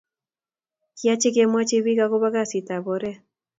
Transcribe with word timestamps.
Kiyache 0.97 1.29
kimwachi 1.35 1.77
pik 1.85 1.99
ako 2.03 2.15
bo 2.21 2.29
kasit 2.35 2.67
oret 2.93 3.19